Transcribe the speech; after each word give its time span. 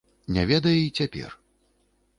Не 0.37 0.45
ведае 0.51 0.73
й 0.79 0.89
цяпер. 1.01 1.39